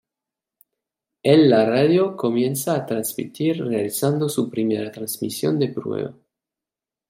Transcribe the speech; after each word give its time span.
El 1.21 1.47
la 1.51 1.63
radio 1.69 2.17
comienza 2.17 2.73
a 2.75 2.87
transmitir 2.87 3.59
realizando 3.63 4.29
su 4.29 4.49
primera 4.49 4.91
transmisión 4.91 5.59
de 5.59 5.67
prueba. 5.67 6.15